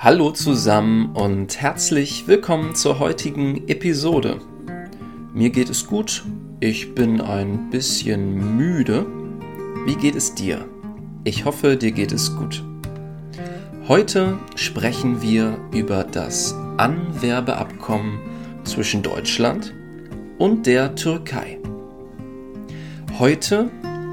Hallo 0.00 0.30
zusammen 0.30 1.10
und 1.16 1.60
herzlich 1.60 2.28
willkommen 2.28 2.76
zur 2.76 3.00
heutigen 3.00 3.66
Episode. 3.66 4.38
Mir 5.34 5.50
geht 5.50 5.68
es 5.68 5.88
gut, 5.88 6.24
ich 6.60 6.94
bin 6.94 7.20
ein 7.20 7.68
bisschen 7.68 8.56
müde. 8.56 9.04
Wie 9.86 9.96
geht 9.96 10.14
es 10.14 10.36
dir? 10.36 10.68
Ich 11.24 11.44
hoffe, 11.44 11.76
dir 11.76 11.90
geht 11.90 12.12
es 12.12 12.36
gut. 12.36 12.62
Heute 13.88 14.38
sprechen 14.54 15.20
wir 15.20 15.58
über 15.74 16.04
das 16.04 16.54
Anwerbeabkommen 16.76 18.20
zwischen 18.62 19.02
Deutschland 19.02 19.74
und 20.38 20.66
der 20.66 20.94
Türkei. 20.94 21.58
Heute 23.18 23.68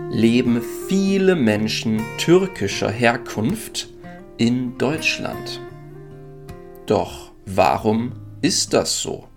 leben 0.10 0.64
viele 0.88 1.36
Menschen 1.36 2.02
türkischer 2.18 2.90
Herkunft 2.90 3.88
in 4.38 4.80
Deutschland. 4.80 5.62
Doch 6.86 7.32
warum 7.46 8.14
ist 8.42 8.74
das 8.74 9.02
so? 9.02 9.30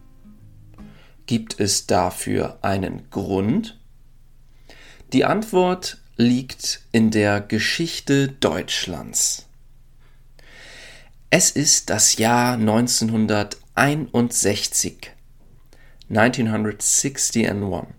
Gibt 1.24 1.60
es 1.60 1.86
dafür 1.86 2.58
einen 2.62 3.08
Grund? 3.10 3.78
Die 5.14 5.24
Antwort 5.24 5.96
liegt 6.16 6.82
in 6.92 7.10
der 7.10 7.40
Geschichte 7.40 8.28
Deutschlands. 8.28 9.46
Es 11.30 11.50
ist 11.50 11.88
das 11.88 12.18
Jahr 12.18 12.52
1961. 12.54 15.12
1961. 16.10 17.94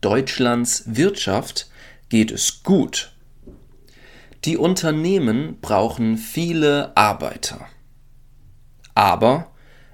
Deutschlands 0.00 0.82
Wirtschaft 0.86 1.70
geht 2.10 2.30
es 2.30 2.62
gut. 2.62 3.14
Die 4.44 4.56
Unternehmen 4.56 5.60
brauchen 5.60 6.16
viele 6.16 6.96
Arbeiter. 6.96 7.66
Aber 8.94 9.50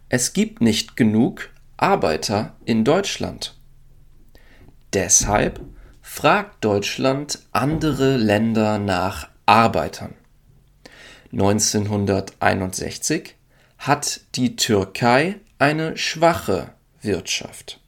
es 0.09 0.33
gibt 0.33 0.61
nicht 0.61 0.97
genug 0.97 1.51
Arbeiter 1.77 2.57
in 2.65 2.85
Deutschland. 2.85 3.59
Deshalb 4.93 5.61
fragt 6.01 6.65
Deutschland 6.65 7.41
andere 7.53 8.17
Länder 8.17 8.79
nach 8.79 9.29
Arbeitern. 9.47 10.15
1961 11.33 13.35
hat 13.79 14.21
die 14.37 14.57
Türkei 14.57 15.41
eine 15.59 15.97
schwache 15.97 16.71
Wirtschaft. 17.03 17.81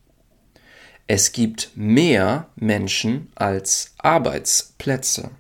Es 1.07 1.33
gibt 1.33 1.71
mehr 1.75 2.49
Menschen 2.57 3.33
als 3.35 3.95
Arbeitsplätze. 3.99 5.31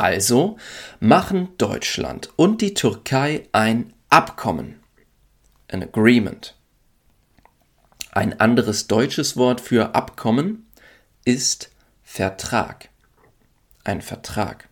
Also 0.00 0.56
machen 0.98 1.50
Deutschland 1.58 2.30
und 2.36 2.62
die 2.62 2.72
Türkei 2.72 3.46
ein 3.52 3.92
Abkommen, 4.08 4.80
an 5.70 5.82
Agreement. 5.82 6.56
Ein 8.10 8.40
anderes 8.40 8.86
deutsches 8.86 9.36
Wort 9.36 9.60
für 9.60 9.94
Abkommen 9.94 10.66
ist 11.26 11.70
Vertrag. 12.02 12.88
Ein 13.84 14.00
Vertrag. 14.00 14.70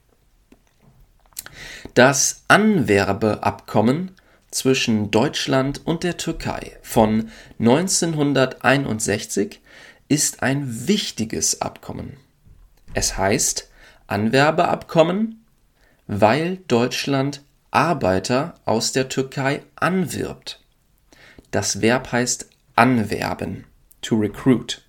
Das 1.93 2.45
Anwerbeabkommen 2.49 4.12
zwischen 4.51 5.11
Deutschland 5.11 5.87
und 5.87 6.05
der 6.05 6.17
Türkei 6.17 6.79
von 6.81 7.29
1961 7.59 9.61
ist 10.09 10.43
ein 10.43 10.89
wichtiges 10.89 11.61
Abkommen. 11.61 12.17
Es 12.95 13.19
heißt 13.19 13.69
Anwerbeabkommen, 14.09 15.45
weil 16.06 16.56
Deutschland 16.67 17.42
Arbeiter 17.70 18.55
aus 18.65 18.92
der 18.92 19.09
Türkei 19.09 19.62
anwirbt. 19.77 20.61
Das 21.50 21.83
Verb 21.83 22.11
heißt 22.11 22.48
anwerben, 22.75 23.67
to 24.00 24.17
recruit. 24.17 24.83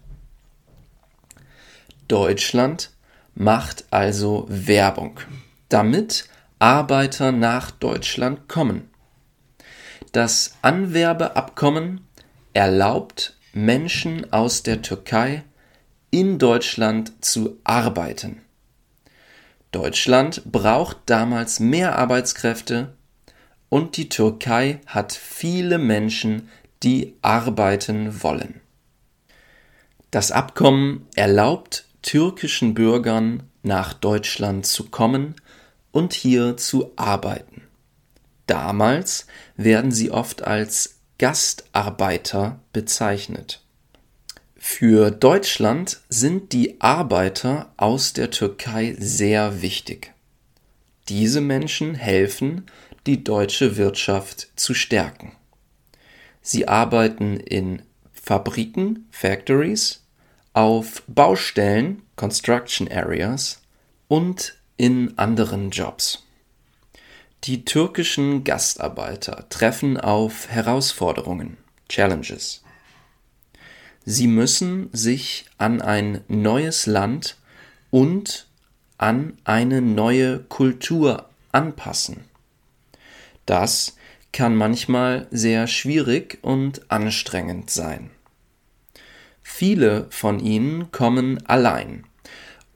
Deutschland 2.08 2.92
macht 3.36 3.86
also 3.92 4.46
Werbung, 4.50 5.20
damit 5.68 6.28
Arbeiter 6.58 7.32
nach 7.32 7.72
Deutschland 7.72 8.48
kommen. 8.48 8.90
Das 10.12 10.56
Anwerbeabkommen 10.62 12.08
erlaubt 12.54 13.38
Menschen 13.54 14.32
aus 14.34 14.64
der 14.64 14.82
Türkei 14.82 15.44
in 16.10 16.40
Deutschland 16.40 17.24
zu 17.24 17.60
arbeiten. 17.64 18.42
Deutschland 19.72 20.44
braucht 20.52 20.98
damals 21.06 21.60
mehr 21.60 21.98
Arbeitskräfte 21.98 22.94
und 23.70 23.98
die 23.98 24.10
Türkei 24.10 24.82
hat 24.88 25.14
viele 25.14 25.78
Menschen, 25.78 26.50
die 26.82 27.16
arbeiten 27.22 28.24
wollen. 28.24 28.62
Das 30.12 30.32
Abkommen 30.32 31.08
erlaubt 31.16 31.86
türkischen 32.02 32.74
Bürgern 32.74 33.44
nach 33.62 33.94
Deutschland 33.94 34.66
zu 34.66 34.90
kommen 34.90 35.36
und 35.92 36.14
hier 36.14 36.58
zu 36.58 36.92
arbeiten. 36.96 37.62
Damals 38.48 39.28
werden 39.56 39.92
sie 39.92 40.10
oft 40.10 40.44
als 40.44 41.00
Gastarbeiter 41.20 42.60
bezeichnet. 42.74 43.62
Für 44.62 45.10
Deutschland 45.10 46.02
sind 46.10 46.52
die 46.52 46.82
Arbeiter 46.82 47.72
aus 47.78 48.12
der 48.12 48.30
Türkei 48.30 48.94
sehr 49.00 49.62
wichtig. 49.62 50.12
Diese 51.08 51.40
Menschen 51.40 51.96
helfen, 51.96 52.66
die 53.08 53.24
deutsche 53.24 53.78
Wirtschaft 53.78 54.50
zu 54.58 54.74
stärken. 54.74 55.32
Sie 56.42 56.68
arbeiten 56.68 57.40
in 57.40 57.84
Fabriken, 58.14 59.08
Factories, 59.12 60.04
auf 60.52 61.04
Baustellen, 61.08 62.04
Construction 62.18 62.92
Areas 62.92 63.62
und 64.10 64.56
in 64.76 65.18
anderen 65.18 65.70
Jobs. 65.70 66.26
Die 67.46 67.64
türkischen 67.64 68.44
Gastarbeiter 68.44 69.48
treffen 69.48 69.98
auf 69.98 70.50
Herausforderungen, 70.50 71.56
Challenges. 71.88 72.62
Sie 74.06 74.28
müssen 74.28 74.90
sich 74.94 75.46
an 75.58 75.82
ein 75.82 76.22
neues 76.28 76.86
Land 76.86 77.38
und 77.92 78.48
an 78.98 79.38
eine 79.44 79.82
neue 79.82 80.40
Kultur 80.40 81.30
anpassen. 81.52 82.26
Das 83.46 83.96
kann 84.32 84.56
manchmal 84.56 85.28
sehr 85.32 85.68
schwierig 85.68 86.40
und 86.42 86.92
anstrengend 86.92 87.70
sein. 87.70 88.12
Viele 89.42 90.06
von 90.12 90.40
ihnen 90.40 90.92
kommen 90.92 91.46
allein 91.48 92.04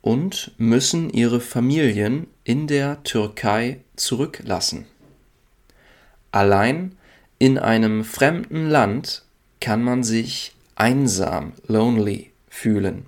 und 0.01 0.51
müssen 0.57 1.09
ihre 1.11 1.39
Familien 1.39 2.27
in 2.43 2.67
der 2.67 3.03
Türkei 3.03 3.81
zurücklassen. 3.95 4.85
Allein 6.31 6.97
in 7.37 7.59
einem 7.59 8.03
fremden 8.03 8.67
Land 8.69 9.23
kann 9.59 9.83
man 9.83 10.03
sich 10.03 10.55
einsam, 10.83 11.53
lonely 11.65 12.31
fühlen. 12.49 13.05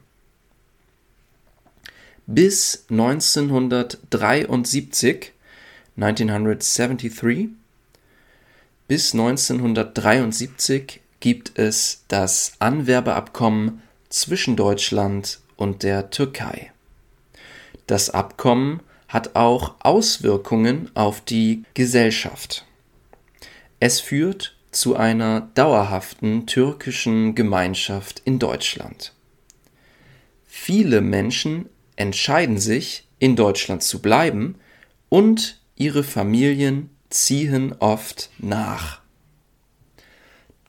Bis 2.25 2.85
1973, 2.89 5.33
1973, 5.97 7.49
bis 8.87 9.13
1973 9.13 11.01
gibt 11.19 11.59
es 11.59 12.05
das 12.07 12.53
Anwerbeabkommen 12.59 13.81
zwischen 14.07 14.55
Deutschland 14.55 15.41
und 15.57 15.83
der 15.83 16.11
Türkei. 16.11 16.71
Das 17.87 18.09
Abkommen 18.09 18.79
hat 19.09 19.35
auch 19.35 19.75
Auswirkungen 19.79 20.91
auf 20.95 21.19
die 21.19 21.65
Gesellschaft. 21.73 22.65
Es 23.81 23.99
führt 23.99 24.54
zu 24.75 24.95
einer 24.95 25.49
dauerhaften 25.55 26.45
türkischen 26.47 27.33
Gemeinschaft 27.33 28.21
in 28.25 28.39
Deutschland. 28.39 29.13
Viele 30.45 31.01
Menschen 31.01 31.69
entscheiden 31.95 32.57
sich, 32.57 33.07
in 33.19 33.35
Deutschland 33.35 33.83
zu 33.83 34.01
bleiben 34.01 34.55
und 35.09 35.61
ihre 35.75 36.03
Familien 36.03 36.89
ziehen 37.09 37.73
oft 37.79 38.29
nach. 38.37 39.01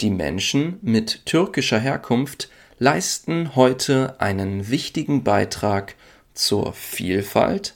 Die 0.00 0.10
Menschen 0.10 0.78
mit 0.82 1.26
türkischer 1.26 1.80
Herkunft 1.80 2.48
leisten 2.78 3.56
heute 3.56 4.20
einen 4.20 4.68
wichtigen 4.68 5.24
Beitrag 5.24 5.96
zur 6.34 6.74
Vielfalt 6.74 7.74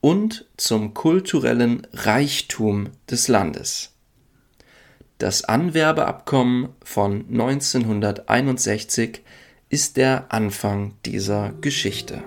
und 0.00 0.46
zum 0.56 0.94
kulturellen 0.94 1.86
Reichtum 1.92 2.90
des 3.08 3.28
Landes. 3.28 3.93
Das 5.24 5.42
Anwerbeabkommen 5.42 6.68
von 6.84 7.24
1961 7.30 9.22
ist 9.70 9.96
der 9.96 10.26
Anfang 10.28 10.96
dieser 11.06 11.54
Geschichte. 11.62 12.22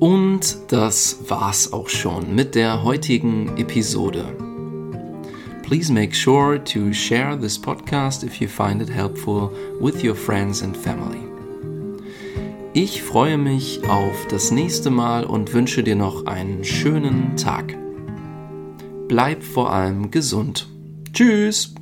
Und 0.00 0.56
das 0.68 1.18
war's 1.28 1.74
auch 1.74 1.90
schon 1.90 2.34
mit 2.34 2.54
der 2.54 2.84
heutigen 2.84 3.54
Episode. 3.58 4.34
Please 5.62 5.92
make 5.92 6.14
sure 6.14 6.58
to 6.64 6.90
share 6.94 7.38
this 7.38 7.60
podcast 7.60 8.24
if 8.24 8.40
you 8.40 8.48
find 8.48 8.80
it 8.80 8.88
helpful 8.88 9.50
with 9.82 10.02
your 10.02 10.14
friends 10.14 10.62
and 10.62 10.74
family. 10.74 11.20
Ich 12.72 13.02
freue 13.02 13.36
mich 13.36 13.86
auf 13.90 14.26
das 14.30 14.50
nächste 14.50 14.88
Mal 14.88 15.26
und 15.26 15.52
wünsche 15.52 15.82
dir 15.82 15.96
noch 15.96 16.24
einen 16.24 16.64
schönen 16.64 17.36
Tag. 17.36 17.76
Bleib 19.06 19.42
vor 19.42 19.70
allem 19.70 20.10
gesund. 20.10 20.66
Tschüss! 21.18 21.74